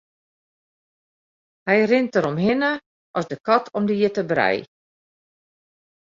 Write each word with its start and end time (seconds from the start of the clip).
Hy 1.67 1.79
rint 1.89 2.11
deromhinne 2.13 2.69
rinne 2.73 2.81
as 3.17 3.25
de 3.31 3.37
kat 3.47 3.65
om 3.77 3.83
de 3.89 3.93
hjitte 3.99 4.23
brij. 4.31 4.59